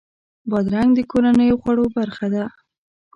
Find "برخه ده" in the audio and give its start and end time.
1.97-2.45